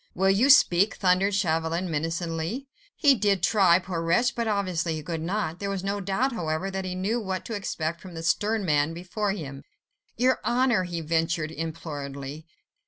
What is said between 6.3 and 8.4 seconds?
however, that he knew what to expect from the